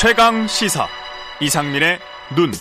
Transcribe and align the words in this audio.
최강 0.00 0.46
시사 0.46 0.86
이상민의 1.40 1.98
눈. 2.36 2.52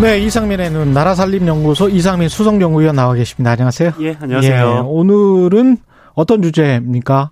네, 0.00 0.18
이상민의 0.18 0.72
눈 0.72 0.92
나라살림연구소 0.92 1.90
이상민 1.90 2.28
수석연구위원 2.28 2.96
나와 2.96 3.14
계십니다. 3.14 3.52
안녕하세요. 3.52 3.92
예, 4.00 4.16
안녕하세요. 4.20 4.66
예, 4.66 4.80
오늘은 4.84 5.76
어떤 6.14 6.42
주제입니까? 6.42 7.30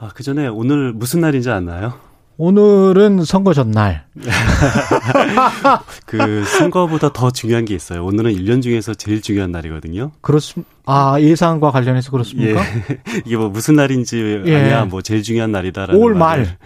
아, 0.00 0.10
그 0.12 0.24
전에 0.24 0.48
오늘 0.48 0.92
무슨 0.92 1.20
날인지 1.20 1.48
아나요? 1.50 2.00
오늘은 2.36 3.24
선거 3.24 3.54
전날. 3.54 4.06
그 6.06 6.42
선거보다 6.58 7.12
더 7.12 7.30
중요한 7.30 7.64
게 7.64 7.76
있어요. 7.76 8.04
오늘은 8.06 8.32
1년 8.32 8.60
중에서 8.60 8.94
제일 8.94 9.22
중요한 9.22 9.52
날이거든요. 9.52 10.10
그렇습니다. 10.20 10.68
아, 10.92 11.20
예상과 11.20 11.70
관련해서 11.70 12.10
그렇습니까? 12.10 12.60
예. 12.60 13.00
이게 13.24 13.36
뭐 13.36 13.48
무슨 13.48 13.76
날인지 13.76 14.42
예. 14.44 14.56
아니야, 14.56 14.84
뭐 14.86 15.02
제일 15.02 15.22
중요한 15.22 15.52
날이다라는 15.52 16.00
5월 16.00 16.14
말 16.16 16.58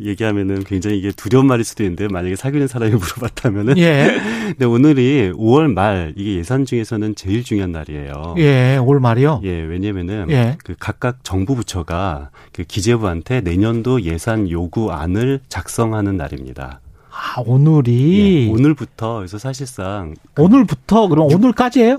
얘기하면은 0.00 0.64
굉장히 0.64 0.98
이게 0.98 1.12
두려운 1.12 1.46
말일 1.46 1.64
수도 1.64 1.84
있는데 1.84 2.08
만약에 2.08 2.34
사귀는 2.34 2.66
사람이 2.66 2.90
물어봤다면은 2.98 3.78
예. 3.78 4.18
근데 4.58 4.64
오늘이 4.64 5.30
5월 5.34 5.72
말 5.72 6.14
이게 6.16 6.34
예산 6.34 6.64
중에서는 6.64 7.14
제일 7.14 7.44
중요한 7.44 7.70
날이에요. 7.70 8.34
예, 8.38 8.76
5월 8.80 8.98
말이요? 8.98 9.42
예, 9.44 9.60
왜냐면은 9.60 10.26
예. 10.30 10.58
그 10.64 10.74
각각 10.76 11.22
정부 11.22 11.54
부처가 11.54 12.30
그 12.52 12.64
기재부한테 12.64 13.40
내년도 13.40 14.02
예산 14.02 14.50
요구안을 14.50 15.42
작성하는 15.48 16.16
날입니다. 16.16 16.80
아, 17.12 17.40
오늘이 17.44 18.48
예, 18.48 18.50
오늘부터 18.50 19.16
그래서 19.18 19.38
사실상 19.38 20.14
오늘부터 20.36 21.08
그럼 21.08 21.26
오늘까지예요? 21.32 21.98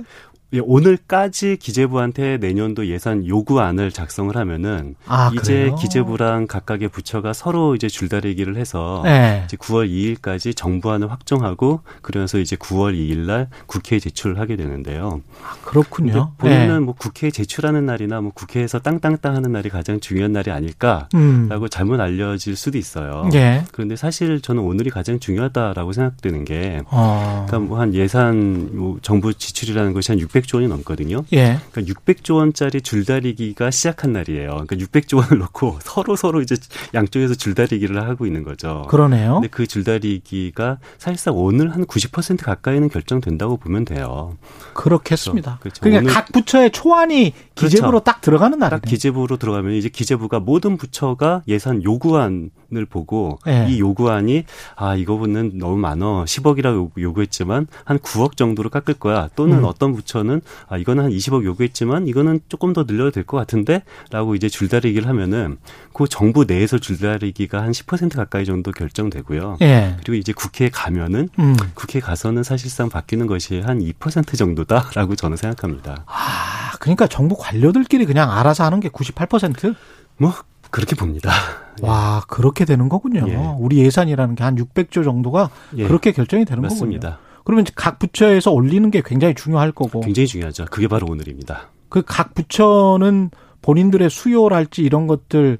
예, 0.53 0.59
오늘까지 0.59 1.57
기재부한테 1.57 2.37
내년도 2.37 2.87
예산 2.87 3.25
요구안을 3.25 3.91
작성을 3.91 4.35
하면은 4.35 4.95
아, 5.07 5.31
이제 5.33 5.53
그래요? 5.53 5.75
기재부랑 5.75 6.47
각각의 6.47 6.89
부처가 6.89 7.33
서로 7.33 7.75
이제 7.75 7.87
줄다리기를 7.87 8.57
해서 8.57 9.01
네. 9.03 9.43
이제 9.45 9.57
9월 9.57 9.89
2일까지 9.89 10.55
정부안을 10.55 11.11
확정하고 11.11 11.81
그러면서 12.01 12.37
이제 12.37 12.55
9월 12.55 12.95
2일 12.95 13.19
날 13.19 13.47
국회에 13.65 13.99
제출을 13.99 14.39
하게 14.39 14.55
되는데요. 14.55 15.21
아, 15.43 15.55
그렇군요. 15.63 16.33
본인은 16.37 16.67
네. 16.67 16.79
뭐 16.79 16.95
국회에 16.97 17.31
제출하는 17.31 17.85
날이나 17.85 18.21
뭐 18.21 18.31
국회에서 18.33 18.79
땅땅땅 18.79 19.35
하는 19.35 19.51
날이 19.51 19.69
가장 19.69 19.99
중요한 19.99 20.33
날이 20.33 20.51
아닐까라고 20.51 21.09
음. 21.15 21.67
잘못 21.69 21.99
알려질 21.99 22.55
수도 22.55 22.77
있어요. 22.77 23.29
네. 23.31 23.63
그런데 23.71 23.95
사실 23.95 24.41
저는 24.41 24.61
오늘이 24.63 24.89
가장 24.89 25.19
중요하다라고 25.19 25.93
생각되는 25.93 26.45
게 26.45 26.81
어. 26.87 27.45
그러니까 27.47 27.67
뭐 27.67 27.81
한 27.81 27.95
예산 27.95 28.69
뭐 28.77 28.99
정부 29.01 29.33
지출이라는 29.33 29.93
것이 29.93 30.11
한 30.11 30.19
600. 30.19 30.40
600조 30.41 30.55
원이 30.55 30.67
넘거든요. 30.67 31.23
예. 31.33 31.59
그러니까 31.71 31.93
600조 31.93 32.35
원짜리 32.35 32.81
줄다리기가 32.81 33.71
시작한 33.71 34.13
날이에요. 34.13 34.65
그러니까 34.65 34.75
600조 34.75 35.17
원을 35.17 35.37
놓고 35.39 35.79
서로 35.83 36.15
서로 36.15 36.41
이제 36.41 36.55
양쪽에서 36.93 37.35
줄다리기를 37.35 38.01
하고 38.01 38.25
있는 38.25 38.43
거죠. 38.43 38.85
그러네요. 38.89 39.35
근데 39.35 39.47
그 39.47 39.67
줄다리기가 39.67 40.79
사실상 40.97 41.35
오늘 41.37 41.73
한 41.73 41.85
90% 41.85 42.43
가까이는 42.43 42.89
결정된다고 42.89 43.57
보면 43.57 43.85
돼요. 43.85 44.37
그렇겠습니다. 44.73 45.59
그렇죠. 45.61 45.81
그러니까 45.81 46.13
각 46.13 46.31
부처의 46.31 46.71
초안이 46.71 47.33
그렇죠. 47.55 47.67
기재부로 47.67 47.91
그렇죠. 47.91 48.03
딱 48.03 48.21
들어가는 48.21 48.57
날이네. 48.57 48.81
딱 48.81 48.87
기재부로 48.87 49.37
들어가면 49.37 49.73
이제 49.73 49.89
기재부가 49.89 50.39
모든 50.39 50.77
부처가 50.77 51.43
예산 51.47 51.83
요구안을 51.83 52.85
보고 52.89 53.39
예. 53.47 53.67
이 53.69 53.79
요구안이 53.79 54.45
아 54.75 54.95
이거는 54.95 55.57
너무 55.57 55.77
많어 55.77 56.23
10억이라고 56.25 56.91
요구했지만 56.97 57.67
한 57.83 57.99
9억 57.99 58.37
정도로 58.37 58.69
깎을 58.69 58.95
거야 58.95 59.29
또는 59.35 59.59
음. 59.59 59.65
어떤 59.65 59.93
부처는 59.93 60.30
보면은 60.31 60.41
아 60.69 60.77
이거는 60.77 61.03
한 61.03 61.11
20억 61.11 61.43
요구했지만 61.43 62.07
이거는 62.07 62.39
조금 62.47 62.71
더 62.73 62.83
늘려도 62.87 63.11
될 63.11 63.21
것 63.25 63.37
같은데라고 63.37 64.35
이제 64.35 64.49
줄다리기를 64.49 65.07
하면은 65.07 65.57
그 65.93 66.07
정부 66.09 66.45
내에서 66.45 66.79
줄다리기가 66.79 67.61
한 67.61 67.71
10% 67.71 68.15
가까이 68.15 68.45
정도 68.45 68.71
결정되고요. 68.71 69.57
예. 69.61 69.95
그리고 69.99 70.15
이제 70.15 70.33
국회에 70.33 70.69
가면은 70.69 71.29
음. 71.39 71.55
국회에 71.75 72.01
가서는 72.01 72.43
사실상 72.43 72.89
바뀌는 72.89 73.27
것이 73.27 73.59
한 73.59 73.79
2% 73.79 74.37
정도다라고 74.37 75.15
저는 75.17 75.37
생각합니다. 75.37 76.03
아, 76.07 76.71
그러니까 76.79 77.05
정부 77.07 77.35
관료들끼리 77.37 78.05
그냥 78.05 78.31
알아서 78.31 78.63
하는 78.63 78.79
게 78.79 78.89
98%? 78.89 79.75
뭐 80.17 80.33
그렇게 80.71 80.95
봅니다. 80.95 81.31
와, 81.81 82.23
그렇게 82.27 82.65
되는 82.65 82.89
거군요. 82.89 83.25
예. 83.27 83.35
우리 83.59 83.77
예산이라는 83.79 84.35
게 84.35 84.43
한 84.43 84.55
600조 84.55 85.03
정도가 85.03 85.49
예. 85.77 85.87
그렇게 85.87 86.11
결정이 86.11 86.45
되는 86.45 86.61
맞습니다. 86.63 87.09
거군요. 87.11 87.30
그러면 87.43 87.65
각 87.75 87.99
부처에서 87.99 88.51
올리는 88.51 88.89
게 88.91 89.01
굉장히 89.05 89.35
중요할 89.35 89.71
거고. 89.71 90.01
굉장히 90.01 90.27
중요하죠. 90.27 90.65
그게 90.71 90.87
바로 90.87 91.07
오늘입니다. 91.09 91.69
그 91.89 92.01
각 92.03 92.33
부처는 92.33 93.31
본인들의 93.61 94.09
수요랄지 94.09 94.81
이런 94.81 95.07
것들 95.07 95.59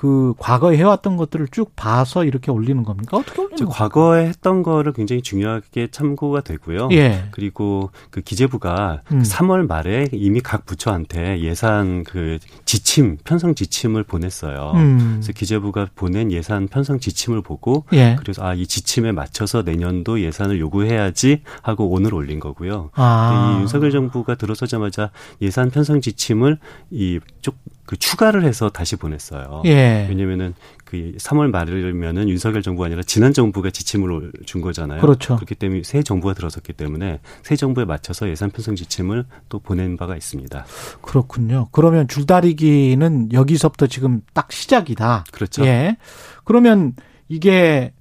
그 0.00 0.32
과거에 0.38 0.78
해왔던 0.78 1.18
것들을 1.18 1.48
쭉 1.50 1.76
봐서 1.76 2.24
이렇게 2.24 2.50
올리는 2.50 2.82
겁니까? 2.84 3.18
어떻게 3.18 3.42
올리는 3.42 3.56
겁니까? 3.58 3.76
과거에 3.76 4.26
했던 4.26 4.62
거를 4.62 4.94
굉장히 4.94 5.20
중요하게 5.20 5.88
참고가 5.90 6.40
되고요. 6.40 6.88
예. 6.92 7.24
그리고 7.32 7.90
그 8.10 8.22
기재부가 8.22 9.02
음. 9.12 9.20
3월 9.22 9.66
말에 9.66 10.06
이미 10.12 10.40
각 10.40 10.64
부처한테 10.64 11.40
예산 11.40 12.04
그 12.04 12.38
지침 12.64 13.18
편성 13.24 13.54
지침을 13.54 14.04
보냈어요. 14.04 14.72
음. 14.76 15.18
그래서 15.20 15.32
기재부가 15.32 15.88
보낸 15.94 16.32
예산 16.32 16.66
편성 16.68 16.98
지침을 16.98 17.42
보고 17.42 17.84
예. 17.92 18.16
그래서 18.18 18.42
아 18.46 18.54
이 18.54 18.66
지침에 18.66 19.12
맞춰서 19.12 19.62
내년도 19.62 20.20
예산을 20.20 20.60
요구해야지 20.60 21.42
하고 21.62 21.90
오늘 21.90 22.14
올린 22.14 22.40
거고요. 22.40 22.90
아. 22.94 23.54
이 23.56 23.60
윤석열 23.60 23.90
정부가 23.90 24.34
들어서자마자 24.34 25.10
예산 25.42 25.70
편성 25.70 26.00
지침을 26.00 26.58
이쪽 26.90 27.56
그 27.90 27.96
추가를 27.96 28.44
해서 28.44 28.68
다시 28.68 28.94
보냈어요. 28.94 29.62
예. 29.64 30.06
왜냐면은 30.08 30.54
그 30.84 31.12
3월 31.18 31.50
말이면은 31.50 32.28
윤석열 32.28 32.62
정부가 32.62 32.86
아니라 32.86 33.02
지난 33.02 33.32
정부가 33.32 33.70
지침을 33.70 34.30
준 34.46 34.60
거잖아요. 34.60 35.00
그렇죠. 35.00 35.34
그렇기 35.34 35.56
때문에 35.56 35.82
새 35.82 36.00
정부가 36.04 36.34
들어섰기 36.34 36.74
때문에 36.74 37.18
새 37.42 37.56
정부에 37.56 37.84
맞춰서 37.86 38.28
예산 38.28 38.52
편성 38.52 38.76
지침을 38.76 39.24
또 39.48 39.58
보낸 39.58 39.96
바가 39.96 40.14
있습니다. 40.14 40.66
그렇군요. 41.02 41.66
그러면 41.72 42.06
줄다리기는 42.06 43.32
여기서부터 43.32 43.88
지금 43.88 44.22
딱 44.34 44.52
시작이다. 44.52 45.24
그렇죠. 45.32 45.66
예. 45.66 45.96
그러면 46.44 46.94
이게 47.28 47.92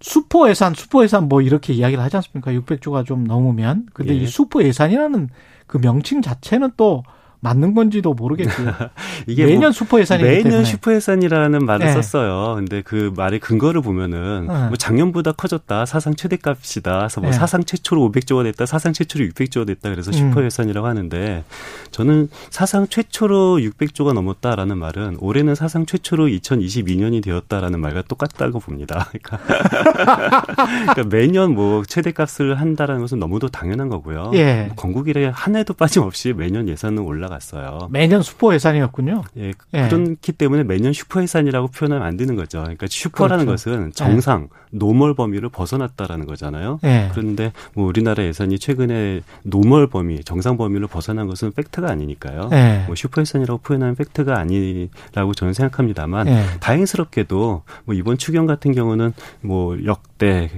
수포 0.00 0.48
예산, 0.48 0.72
수포 0.72 1.02
예산 1.02 1.28
뭐 1.28 1.42
이렇게 1.42 1.72
이야기를 1.72 2.00
하지 2.00 2.14
않습니까? 2.14 2.52
600조가 2.52 3.04
좀 3.04 3.24
넘으면. 3.24 3.86
근데 3.92 4.14
예. 4.14 4.18
이 4.18 4.26
수포 4.28 4.62
예산이라는 4.62 5.30
그 5.66 5.78
명칭 5.78 6.22
자체는 6.22 6.70
또 6.76 7.02
맞는 7.40 7.74
건지도 7.74 8.14
모르겠고요. 8.14 8.72
이게 9.26 9.44
매년 9.44 9.60
뭐 9.60 9.72
슈퍼 9.72 10.00
예산이 10.00 10.22
매년 10.22 10.64
슈퍼 10.64 10.94
예산이라는 10.94 11.64
말을 11.64 11.86
네. 11.86 11.92
썼어요. 11.92 12.56
근데 12.56 12.82
그 12.82 13.12
말의 13.16 13.40
근거를 13.40 13.82
보면은 13.82 14.46
네. 14.48 14.66
뭐 14.68 14.76
작년보다 14.76 15.32
커졌다. 15.32 15.86
사상 15.86 16.14
최대값이다. 16.14 16.98
그래서 16.98 17.20
뭐 17.20 17.30
네. 17.30 17.36
사상 17.36 17.64
최초로 17.64 18.10
500조가 18.10 18.44
됐다. 18.44 18.66
사상 18.66 18.92
최초로 18.92 19.26
600조가 19.26 19.66
됐다. 19.66 19.90
그래서 19.90 20.12
슈퍼 20.12 20.40
음. 20.40 20.46
예산이라고 20.46 20.86
하는데 20.86 21.44
저는 21.90 22.28
사상 22.50 22.88
최초로 22.88 23.58
600조가 23.58 24.12
넘었다라는 24.12 24.78
말은 24.78 25.18
올해는 25.20 25.54
사상 25.54 25.86
최초로 25.86 26.26
2022년이 26.26 27.22
되었다라는 27.22 27.80
말과 27.80 28.02
똑같다고 28.02 28.60
봅니다. 28.60 29.08
그러니까, 29.22 29.38
그러니까 30.56 31.04
매년 31.04 31.54
뭐 31.54 31.82
최대값을 31.84 32.58
한다라는 32.60 33.02
것은 33.02 33.18
너무도 33.18 33.48
당연한 33.48 33.88
거고요. 33.88 34.32
예. 34.34 34.70
건국 34.76 35.08
이래 35.08 35.30
한 35.32 35.56
해도 35.56 35.74
빠짐없이 35.74 36.32
매년 36.32 36.68
예산은 36.68 36.98
올라가 37.02 37.25
올라갔어요. 37.26 37.88
매년 37.90 38.22
슈퍼 38.22 38.54
예산이었군요. 38.54 39.22
예, 39.38 39.52
예. 39.74 39.88
그렇기 39.88 40.32
때문에 40.32 40.64
매년 40.64 40.92
슈퍼 40.92 41.22
예산이라고 41.22 41.68
표현하면 41.68 42.06
안 42.06 42.16
되는 42.16 42.36
거죠. 42.36 42.60
그러니까 42.60 42.86
슈퍼라는 42.88 43.44
그렇죠. 43.44 43.70
것은 43.70 43.92
정상, 43.92 44.48
예. 44.52 44.56
normal 44.70 45.14
범위를 45.14 45.48
벗어났다라는 45.50 46.26
거잖아요. 46.26 46.80
예. 46.84 47.08
그런데 47.12 47.52
뭐 47.74 47.86
우리나라 47.86 48.24
예산이 48.24 48.58
최근에 48.58 49.20
normal 49.42 49.88
범위, 49.88 50.22
정상 50.24 50.56
범위를 50.56 50.86
벗어난 50.86 51.26
것은 51.26 51.52
팩트가 51.52 51.90
아니니까요. 51.90 52.50
예. 52.52 52.84
뭐 52.86 52.94
슈퍼 52.94 53.20
예산이라고 53.20 53.60
표현하면 53.60 53.96
팩트가 53.96 54.38
아니라고 54.38 55.34
저는 55.34 55.52
생각합니다,만 55.52 56.26
예. 56.28 56.44
다행스럽게도 56.60 57.62
뭐 57.84 57.94
이번 57.94 58.16
추경 58.16 58.46
같은 58.46 58.72
경우는 58.72 59.12
뭐 59.40 59.76
역대 59.84 60.50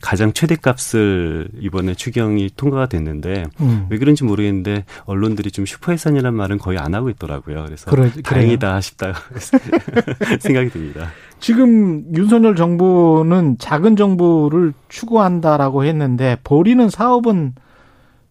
가장 0.00 0.32
최대값을 0.32 1.48
이번에 1.60 1.94
추경이 1.94 2.50
통과가 2.56 2.86
됐는데 2.86 3.44
음. 3.60 3.86
왜 3.88 3.98
그런지 3.98 4.24
모르겠는데 4.24 4.84
언론들이 5.04 5.50
좀 5.52 5.64
슈퍼 5.64 5.92
예산이라는 5.92 6.24
이란 6.24 6.34
말은 6.34 6.58
거의 6.58 6.78
안 6.78 6.94
하고 6.94 7.10
있더라고요. 7.10 7.64
그래서 7.66 7.90
그래, 7.90 8.10
다행이다 8.22 8.80
싶다 8.80 9.12
생각이 10.40 10.70
듭니다. 10.70 11.10
지금 11.44 12.06
윤석열 12.14 12.56
정부는 12.56 13.58
작은 13.58 13.96
정부를 13.96 14.72
추구한다라고 14.88 15.84
했는데 15.84 16.38
버리는 16.42 16.88
사업은 16.88 17.54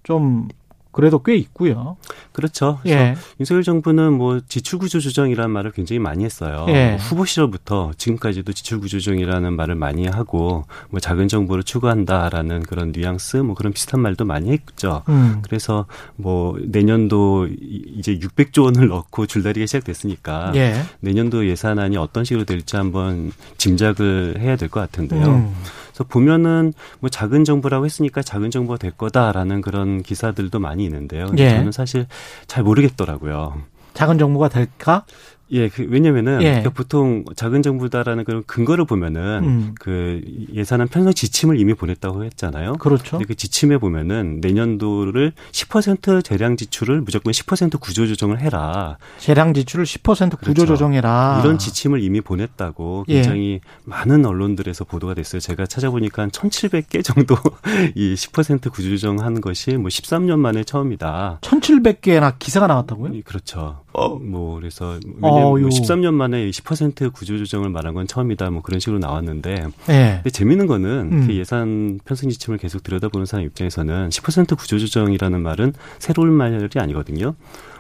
좀 0.02 0.48
그래도 0.94 1.22
꽤 1.22 1.36
있고요. 1.36 1.98
그렇죠. 2.32 2.80
예. 2.86 3.16
윤석열 3.40 3.64
정부는 3.64 4.14
뭐 4.14 4.40
지출 4.48 4.80
구조 4.80 5.00
조정이라는 5.00 5.52
말을 5.52 5.72
굉장히 5.72 6.00
많이 6.00 6.24
했어요. 6.24 6.66
예. 6.70 6.92
뭐 6.92 6.98
후보 6.98 7.26
시절부터 7.26 7.92
지금까지도 7.98 8.54
지출 8.54 8.80
구조 8.80 9.00
조정이라는 9.00 9.54
말을 9.54 9.76
많이 9.76 10.08
하고 10.08 10.66
뭐 10.90 11.00
작은 11.00 11.28
정부를 11.28 11.64
추구한다라는 11.64 12.64
그런 12.64 12.92
뉘앙스 12.96 13.38
뭐 13.38 13.56
그런 13.56 13.74
비슷한 13.74 14.00
말도 14.00 14.24
많이 14.26 14.52
했죠. 14.52 15.04
음. 15.10 15.42
그래서 15.44 15.86
뭐 16.16 16.58
내년도 16.62 17.48
이제 17.50 18.18
600조 18.18 18.64
원을 18.64 18.88
넣고 18.88 19.26
줄다리기 19.26 19.68
시작됐으니까 19.68 20.52
예. 20.56 20.76
내년도 21.02 21.48
예산안이 21.48 21.98
어떤 21.98 22.24
식으로 22.24 22.46
될지 22.46 22.76
한번 22.76 23.32
짐작을 23.58 24.38
해야 24.40 24.56
될 24.56 24.70
것 24.70 24.80
같은데요. 24.80 25.26
음. 25.26 25.54
그래서 25.94 26.04
보면은 26.06 26.74
뭐 27.00 27.10
작은 27.10 27.44
정부라고 27.44 27.86
했으니까 27.86 28.24
작은 28.24 28.52
정부가 28.52 28.78
될 28.78 28.92
거다라는 28.92 29.62
그런 29.62 30.02
기사들도 30.02 30.60
많이 30.60 30.84
있는데요. 30.86 31.28
예. 31.38 31.52
저는 31.52 31.72
사실 31.72 32.08
잘 32.48 32.64
모르겠더라고요. 32.64 33.62
작은 33.94 34.18
정부가 34.18 34.50
될까? 34.50 35.06
예, 35.54 35.70
그, 35.70 35.86
왜냐면은 35.88 36.42
예. 36.42 36.46
그러니까 36.46 36.72
보통 36.72 37.24
작은 37.36 37.62
정부다라는 37.62 38.24
그런 38.24 38.44
근거를 38.46 38.86
보면은 38.86 39.44
음. 39.44 39.76
그 39.80 40.22
예산안 40.52 40.88
편성 40.88 41.14
지침을 41.14 41.60
이미 41.60 41.74
보냈다고 41.74 42.24
했잖아요. 42.26 42.74
그렇죠. 42.74 43.12
근데 43.12 43.26
그 43.26 43.36
지침에 43.36 43.78
보면은 43.78 44.40
내년도를 44.42 45.34
10% 45.52 46.24
재량 46.24 46.58
지출을 46.58 47.02
무조건 47.02 47.32
10% 47.32 47.80
구조 47.80 48.08
조정을 48.08 48.40
해라. 48.42 48.98
재량 49.20 49.54
지출을 49.54 49.86
10% 49.86 50.40
구조 50.40 50.54
그렇죠. 50.54 50.66
조정해라. 50.66 51.42
이런 51.44 51.60
지침을 51.60 52.02
이미 52.02 52.22
보냈다고 52.22 53.06
예. 53.10 53.14
굉장히 53.16 53.54
예. 53.54 53.60
많은 53.86 54.26
언론들에서 54.26 54.86
보도가 54.86 55.14
됐어요. 55.14 55.40
제가 55.40 55.68
찾아보니까 55.68 56.28
1,700개 56.28 57.04
정도 57.04 57.36
이 57.96 58.16
10% 58.16 58.72
구조 58.72 58.90
조정한 58.90 59.40
것이 59.40 59.78
뭐 59.78 59.90
13년 59.90 60.40
만에 60.40 60.64
처음이다. 60.64 61.40
1,700개나 61.42 62.40
기사가 62.40 62.68
나왔다고요? 62.68 63.22
그렇죠. 63.24 63.83
어. 63.94 64.16
뭐 64.16 64.56
그래서 64.56 65.00
왜냐면 65.22 65.44
뭐 65.44 65.54
13년 65.56 66.14
만에 66.14 66.50
10% 66.50 67.14
구조 67.14 67.38
조정을 67.38 67.70
말한 67.70 67.94
건 67.94 68.08
처음이다. 68.08 68.50
뭐 68.50 68.62
그런 68.62 68.80
식으로 68.80 69.00
나왔는데. 69.00 69.68
네. 69.88 70.14
근데 70.16 70.30
재밌는 70.30 70.68
거는 70.68 71.10
음. 71.12 71.28
그 71.28 71.36
예산 71.36 72.00
편성 72.04 72.30
지침을 72.30 72.58
계속 72.58 72.84
들여다보는 72.84 73.26
사람 73.26 73.46
입장에서는 73.46 74.10
10% 74.10 74.58
구조 74.58 74.80
조정이라는 74.80 75.42
말은 75.42 75.74
새로운 76.00 76.32
말이 76.32 76.68
아니거든요. 76.76 77.36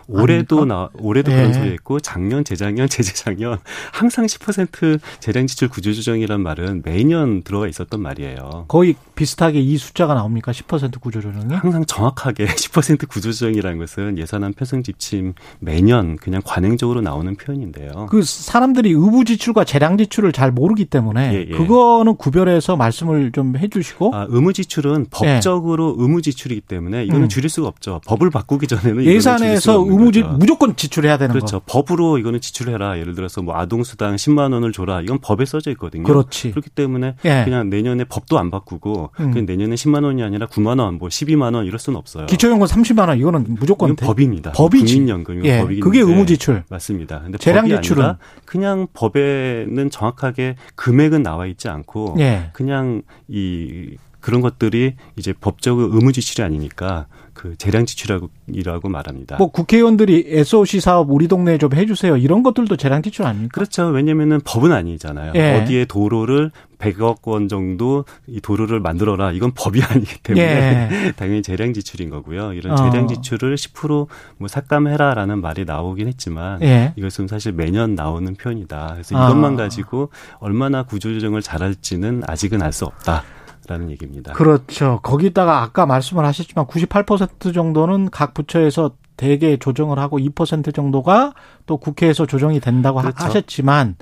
올해도 0.07 0.65
나 0.65 0.89
올해도 0.93 1.31
네. 1.31 1.37
그런 1.37 1.53
소리 1.53 1.71
했고 1.71 1.99
작년, 1.99 2.43
재작년, 2.43 2.87
재재작년 2.89 3.57
항상 3.91 4.25
10% 4.25 4.99
재량 5.19 5.47
지출 5.47 5.67
구조 5.69 5.93
조정이란 5.93 6.41
말은 6.41 6.81
매년 6.85 7.43
들어가 7.43 7.67
있었던 7.67 8.01
말이에요. 8.01 8.65
거의 8.67 8.95
비슷하게 9.15 9.59
이 9.59 9.77
숫자가 9.77 10.13
나옵니까? 10.13 10.51
10% 10.51 10.99
구조 10.99 11.21
조정이? 11.21 11.53
항상 11.53 11.85
정확하게 11.85 12.45
10% 12.53 13.07
구조 13.07 13.31
조정이라는 13.31 13.77
것은 13.77 14.17
예산안 14.17 14.53
편성 14.53 14.83
지침 14.83 15.33
매년 15.59 16.17
그냥 16.17 16.41
관행적으로 16.43 17.01
나오는 17.01 17.35
표현인데요. 17.35 18.07
그 18.09 18.23
사람들이 18.23 18.89
의무 18.91 19.25
지출과 19.25 19.63
재량 19.63 19.97
지출을 19.97 20.31
잘 20.31 20.51
모르기 20.51 20.85
때문에 20.85 21.33
예, 21.33 21.45
예. 21.49 21.57
그거는 21.57 22.15
구별해서 22.15 22.75
말씀을 22.75 23.31
좀 23.31 23.55
해주시고. 23.57 24.15
아, 24.15 24.25
의무 24.29 24.53
지출은 24.53 25.07
법적으로 25.09 25.95
예. 25.97 26.01
의무 26.03 26.21
지출이기 26.21 26.61
때문에 26.61 27.03
이거는 27.05 27.23
음. 27.23 27.29
줄일 27.29 27.49
수가 27.49 27.67
없죠. 27.67 28.01
법을 28.05 28.29
바꾸기 28.29 28.67
전에는 28.67 29.03
예산에서 29.05 29.79
의무지 29.93 30.23
무조건 30.23 30.75
지출해야 30.75 31.17
되는 31.17 31.33
그렇죠. 31.33 31.59
거. 31.59 31.65
법으로 31.67 32.17
이거는 32.17 32.41
지출해라. 32.41 32.99
예를 32.99 33.15
들어서 33.15 33.41
뭐 33.41 33.55
아동 33.55 33.83
수당 33.83 34.15
10만 34.15 34.53
원을 34.53 34.71
줘라. 34.71 35.01
이건 35.01 35.19
법에 35.19 35.45
써져 35.45 35.71
있거든요. 35.71 36.03
그렇지. 36.03 36.51
그렇기 36.51 36.69
때문에 36.69 37.15
예. 37.25 37.41
그냥 37.45 37.69
내년에 37.69 38.03
법도 38.05 38.37
안 38.39 38.51
바꾸고 38.51 39.11
음. 39.19 39.31
그냥 39.31 39.45
내년에 39.45 39.75
10만 39.75 40.03
원이 40.03 40.23
아니라 40.23 40.47
9만 40.47 40.79
원, 40.79 40.95
뭐 40.95 41.09
12만 41.09 41.55
원 41.55 41.65
이럴 41.65 41.79
수는 41.79 41.97
없어요. 41.97 42.25
기초연금 42.25 42.65
30만 42.65 43.07
원 43.07 43.17
이거는 43.17 43.45
무조건 43.59 43.95
대... 43.95 44.05
법입니다. 44.05 44.51
법이지. 44.51 44.95
국민연금이 44.95 45.47
예. 45.47 45.59
법이기 45.61 45.81
그게 45.81 45.99
의무 45.99 46.25
지출. 46.25 46.63
맞습니다. 46.69 47.21
근데 47.21 47.37
재량 47.37 47.67
지출은 47.67 48.15
그냥 48.45 48.87
법에는 48.93 49.89
정확하게 49.89 50.55
금액은 50.75 51.23
나와 51.23 51.45
있지 51.45 51.69
않고 51.69 52.15
예. 52.19 52.49
그냥 52.53 53.01
이 53.27 53.97
그런 54.23 54.39
것들이 54.39 54.95
이제 55.17 55.33
법적으로 55.33 55.93
의무 55.93 56.13
지출이 56.13 56.43
아니니까 56.43 57.07
그 57.33 57.55
재량 57.57 57.85
지출이라고 57.85 58.89
말합니다. 58.89 59.37
뭐 59.37 59.51
국회의원들이 59.51 60.25
SOC 60.27 60.79
사업 60.79 61.09
우리 61.09 61.27
동네에 61.27 61.57
좀 61.57 61.73
해주세요. 61.73 62.17
이런 62.17 62.43
것들도 62.43 62.77
재량 62.77 63.01
지출 63.01 63.25
아닙니까? 63.25 63.53
그렇죠. 63.53 63.87
왜냐면은 63.87 64.39
법은 64.43 64.71
아니잖아요. 64.71 65.33
예. 65.35 65.61
어디에 65.61 65.85
도로를 65.85 66.51
100억 66.77 67.19
원 67.27 67.47
정도 67.47 68.05
이 68.27 68.41
도로를 68.41 68.79
만들어라. 68.81 69.31
이건 69.31 69.51
법이 69.55 69.81
아니기 69.87 70.19
때문에 70.21 70.89
예. 70.91 71.11
당연히 71.17 71.41
재량 71.41 71.73
지출인 71.73 72.09
거고요. 72.09 72.53
이런 72.53 72.75
재량 72.75 73.05
어. 73.05 73.07
지출을 73.07 73.55
10%뭐 73.55 74.47
삭감해라라는 74.47 75.41
말이 75.41 75.65
나오긴 75.65 76.07
했지만 76.07 76.61
예. 76.61 76.93
이것은 76.97 77.27
사실 77.27 77.53
매년 77.53 77.95
나오는 77.95 78.33
표현이다. 78.35 78.89
그래서 78.93 79.15
이것만 79.15 79.53
어. 79.53 79.57
가지고 79.57 80.09
얼마나 80.39 80.83
구조조정을 80.83 81.41
잘할지는 81.41 82.23
아직은 82.27 82.61
알 82.61 82.73
수 82.73 82.85
없다. 82.85 83.23
라는 83.67 83.89
얘기입니다. 83.91 84.33
그렇죠. 84.33 84.99
거기다가 85.03 85.61
아까 85.61 85.85
말씀을 85.85 86.25
하셨지만 86.25 86.65
98% 86.65 87.53
정도는 87.53 88.09
각 88.09 88.33
부처에서 88.33 88.91
대개 89.15 89.57
조정을 89.57 89.99
하고 89.99 90.19
2% 90.19 90.73
정도가 90.73 91.33
또 91.65 91.77
국회에서 91.77 92.25
조정이 92.25 92.59
된다고 92.59 92.99
그렇죠. 92.99 93.23
하셨지만 93.23 93.95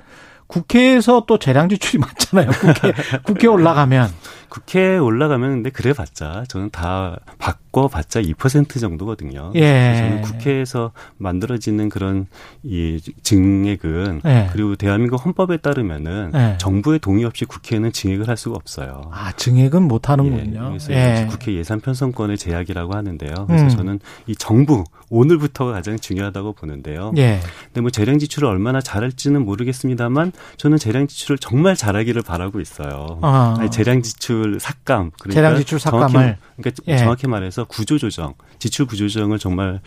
국회에서 0.52 1.24
또 1.26 1.38
재량 1.38 1.68
지출이 1.68 1.98
많잖아요. 2.02 2.50
국회 2.50 2.92
국회 3.24 3.46
올라가면 3.46 4.10
국회에 4.52 4.98
올라가면 4.98 5.50
근데 5.50 5.70
그래봤자 5.70 6.44
저는 6.46 6.68
다 6.68 7.16
바꿔봤자 7.38 8.20
2% 8.20 8.78
정도거든요. 8.78 9.50
예. 9.54 9.94
저는 9.96 10.20
국회에서 10.20 10.92
만들어지는 11.16 11.88
그런 11.88 12.26
이 12.62 13.00
증액은 13.22 14.20
예. 14.26 14.48
그리고 14.52 14.76
대한민국 14.76 15.24
헌법에 15.24 15.56
따르면은 15.56 16.32
예. 16.34 16.58
정부의 16.58 16.98
동의 16.98 17.24
없이 17.24 17.46
국회는 17.46 17.92
증액을 17.92 18.28
할 18.28 18.36
수가 18.36 18.56
없어요. 18.56 19.10
아 19.10 19.32
증액은 19.32 19.84
못 19.84 20.10
하는군요. 20.10 20.64
예. 20.64 20.68
그래서 20.68 20.92
예. 20.92 21.26
국회 21.30 21.54
예산 21.54 21.80
편성권의 21.80 22.36
제약이라고 22.36 22.94
하는데요. 22.94 23.32
그래서 23.46 23.64
음. 23.64 23.68
저는 23.70 24.00
이 24.26 24.36
정부 24.36 24.84
오늘부터가 25.08 25.72
가장 25.72 25.98
중요하다고 25.98 26.52
보는데요. 26.52 27.12
예. 27.16 27.40
근데 27.66 27.80
뭐 27.80 27.90
재량 27.90 28.18
지출을 28.18 28.46
얼마나 28.48 28.82
잘할지는 28.82 29.46
모르겠습니다만 29.46 30.32
저는 30.56 30.78
재량 30.78 31.06
지출을 31.06 31.38
정말 31.38 31.76
잘하기를 31.76 32.22
바라고 32.22 32.60
있어요. 32.60 33.18
아. 33.22 33.56
아니, 33.58 33.70
재량 33.70 34.02
지출 34.02 34.22
지출 34.22 34.60
삭감 34.60 35.10
그러니까 35.18 35.32
재량 35.34 35.56
지출 35.58 35.80
삭감을 35.80 36.08
정확히, 36.08 36.40
그러니까 36.56 36.82
예. 36.86 36.96
정확히 36.98 37.26
말해서 37.26 37.64
구조 37.64 37.98
조정, 37.98 38.34
지출 38.62 38.86
구조 38.86 39.08
조정을 39.08 39.40
정말 39.40 39.80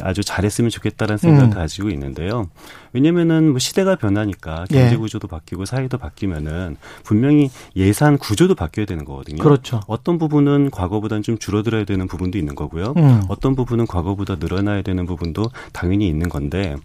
아주 0.00 0.22
잘했으면 0.22 0.70
좋겠다라는 0.70 1.18
생각을 1.18 1.46
음. 1.46 1.50
가지고 1.50 1.90
있는데요. 1.90 2.48
왜냐면은 2.92 3.50
뭐 3.50 3.58
시대가 3.58 3.96
변하니까 3.96 4.64
예. 4.70 4.76
경제 4.76 4.96
구조도 4.96 5.26
예. 5.26 5.30
바뀌고 5.30 5.64
사회도 5.64 5.98
바뀌면은 5.98 6.76
분명히 7.02 7.50
예산 7.74 8.18
구조도 8.18 8.54
바뀌어야 8.54 8.86
되는 8.86 9.04
거거든요. 9.04 9.42
그렇죠. 9.42 9.80
어떤 9.88 10.18
부분은 10.18 10.70
과거보다는 10.70 11.24
좀 11.24 11.36
줄어들어야 11.36 11.84
되는 11.84 12.06
부분도 12.06 12.38
있는 12.38 12.54
거고요. 12.54 12.94
음. 12.96 13.22
어떤 13.28 13.56
부분은 13.56 13.88
과거보다 13.88 14.36
늘어나야 14.36 14.82
되는 14.82 15.04
부분도 15.04 15.50
당연히 15.72 16.06
있는 16.06 16.28
건데 16.28 16.76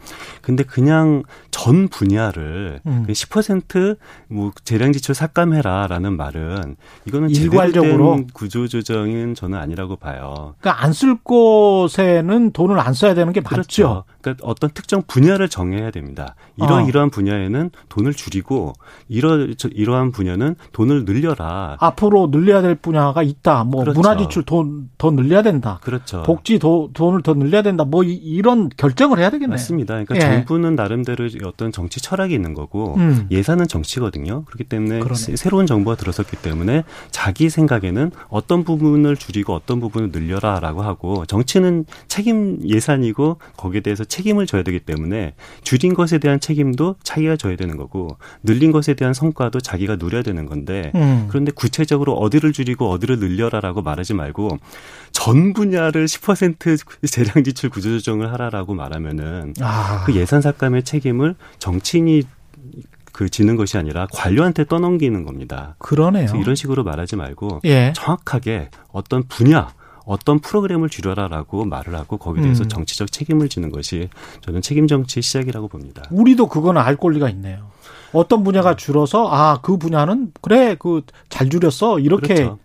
근데 0.42 0.64
그냥 0.64 1.22
전 1.52 1.88
분야를 1.88 2.80
음. 2.88 3.06
10%뭐 3.08 4.54
재량 4.64 4.92
지출 4.92 5.14
삭감해라라는 5.14 6.18
말은 6.18 6.78
이거는 7.06 7.30
일괄적으로 7.30 8.26
구조 8.34 8.68
조정은 8.68 9.36
저는 9.36 9.56
아니라고 9.60 9.98
봐요. 9.98 10.56
그러니까 10.60 10.84
안 10.84 10.94
쓸 10.98 11.16
곳에는 11.28 12.52
돈을 12.52 12.80
안 12.80 12.94
써야 12.94 13.14
되는 13.14 13.32
게 13.34 13.42
맞죠. 13.42 13.54
그렇죠. 13.54 14.04
그러니까 14.34 14.48
어떤 14.48 14.70
특정 14.72 15.04
분야를 15.08 15.50
정해야 15.50 15.92
됩니다. 15.92 16.36
이러 16.58 16.78
어. 16.78 16.82
이러한 16.82 17.10
분야에는 17.10 17.72
돈을 17.90 18.14
줄이고 18.14 18.74
이러 19.08 19.48
이러한 19.72 20.12
분야는 20.12 20.56
돈을 20.72 21.06
늘려라. 21.06 21.78
앞으로 21.80 22.30
늘려야 22.32 22.62
될 22.62 22.76
분야가 22.76 23.24
있다. 23.24 23.64
뭐 23.64 23.82
그렇죠. 23.82 24.00
문화 24.00 24.18
지출 24.18 24.44
돈 24.44 24.88
더 24.98 25.12
늘려야 25.12 25.42
된다. 25.42 25.80
그렇죠. 25.84 26.24
복지 26.24 26.58
도, 26.58 26.90
돈을 26.94 27.22
더 27.22 27.34
늘려야 27.34 27.62
된다. 27.62 27.86
뭐 27.86 28.04
이, 28.04 28.42
런 28.42 28.70
결정을 28.76 29.20
해야 29.20 29.30
되겠네요. 29.30 29.54
맞습니다. 29.54 29.94
그러니까 29.94 30.16
예. 30.16 30.20
정부는 30.20 30.76
나름대로 30.76 31.28
어떤 31.46 31.72
정치 31.72 32.02
철학이 32.02 32.34
있는 32.34 32.54
거고 32.54 32.96
음. 32.96 33.28
예산은 33.30 33.68
정치거든요. 33.68 34.44
그렇기 34.46 34.64
때문에 34.64 35.00
그러네. 35.00 35.36
새로운 35.36 35.66
정부가 35.66 35.96
들어섰기 35.96 36.38
때문에 36.38 36.84
자기 37.12 37.50
생각에는 37.50 38.12
어떤 38.30 38.64
부분을 38.64 39.16
줄이고 39.18 39.54
어떤 39.54 39.80
부분을 39.80 40.10
늘려라라고 40.12 40.82
하고 40.82 41.26
정치는 41.26 41.86
책임 42.08 42.60
예산이고 42.68 43.38
거기에 43.56 43.82
대해서 43.82 44.04
책임 44.04 44.17
을 44.40 44.46
져야 44.46 44.64
되기 44.64 44.80
때문에 44.80 45.34
줄인 45.64 45.94
것에 45.94 46.18
대한 46.18 46.40
책임도 46.40 46.96
자기가 47.04 47.36
져야 47.38 47.56
되는 47.56 47.78
거고 47.78 48.18
늘린 48.44 48.72
것에 48.72 48.94
대한 48.94 49.14
성과도 49.14 49.60
자기가 49.60 49.96
누려야 49.98 50.24
되는 50.24 50.46
건데 50.46 50.92
음. 50.96 51.28
그런데 51.30 51.52
구체적으로 51.52 52.14
어디를 52.14 52.52
줄이고 52.52 52.90
어디를 52.90 53.20
늘려라라고 53.20 53.82
말하지 53.82 54.14
말고 54.14 54.58
전 55.12 55.54
분야를 55.54 56.06
10% 56.06 57.08
재량 57.08 57.44
지출 57.44 57.70
구조 57.70 57.90
조정을 57.90 58.32
하라라고 58.34 58.74
말하면은 58.74 59.54
아. 59.62 60.04
그 60.06 60.16
예산 60.16 60.42
삭감의 60.42 60.84
책임을 60.84 61.36
정치인이 61.60 62.24
그 63.18 63.30
지는 63.30 63.56
것이 63.56 63.80
아니라 63.80 64.06
관료한테 64.14 64.66
떠넘기는 64.66 65.24
겁니다. 65.24 65.76
그러네요. 65.80 66.32
이런 66.40 66.54
식으로 66.54 66.84
말하지 66.84 67.16
말고 67.16 67.62
예. 67.66 67.92
정확하게 67.96 68.70
어떤 68.92 69.24
분야 69.28 69.70
어떤 70.08 70.40
프로그램을 70.40 70.90
줄여라라고 70.90 71.66
말을 71.66 71.94
하고 71.96 72.18
거기에 72.18 72.42
대해서 72.44 72.64
음. 72.64 72.70
정치적 72.70 73.12
책임을 73.12 73.50
지는 73.50 73.72
것이 73.72 74.10
저는 74.42 74.62
책임 74.62 74.88
정치의 74.88 75.22
시작이라고 75.22 75.68
봅니다. 75.68 76.04
우리도 76.12 76.48
그거는 76.48 76.82
알 76.82 76.96
권리가 76.96 77.30
있네요. 77.30 77.70
어떤 78.14 78.44
분야가 78.44 78.76
줄어서 78.78 79.28
아 79.30 79.60
그 79.62 79.78
분야는 79.78 80.32
그래 80.42 80.76
그 80.80 81.02
잘 81.30 81.50
줄였어 81.50 82.00
이렇게 82.00 82.34
그렇죠. 82.36 82.58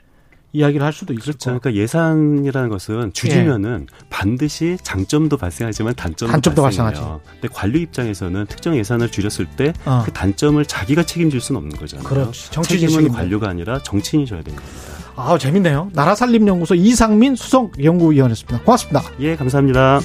이야기를 0.54 0.84
할 0.84 0.92
수도 0.92 1.14
있죠. 1.14 1.22
그렇죠. 1.24 1.44
그러니까 1.58 1.74
예산이라는 1.74 2.68
것은 2.68 3.12
줄이면은 3.14 3.86
예. 3.90 4.06
반드시 4.10 4.76
장점도 4.82 5.38
발생하지만 5.38 5.94
단점도, 5.94 6.30
단점도 6.30 6.62
발생하죠. 6.62 7.20
근데 7.40 7.48
관료 7.48 7.78
입장에서는 7.78 8.46
특정 8.46 8.76
예산을 8.76 9.10
줄였을 9.10 9.46
때그 9.46 9.80
어. 9.86 10.04
단점을 10.12 10.62
자기가 10.66 11.04
책임질 11.04 11.40
수는 11.40 11.58
없는 11.58 11.76
거잖아요. 11.78 12.06
그렇지. 12.06 12.50
정치 12.50 12.78
책임은 12.78 13.08
관료가 13.12 13.48
아니라 13.48 13.78
정치인이 13.82 14.26
져야 14.26 14.42
되는 14.42 14.58
겁니다. 14.60 14.91
아, 15.24 15.38
재밌네요. 15.38 15.90
나라살림연구소 15.92 16.74
이상민 16.74 17.36
수석 17.36 17.82
연구위원이었습니다. 17.82 18.64
고맙습니다. 18.64 19.02
예, 19.20 19.36
감사합니다. 19.36 20.00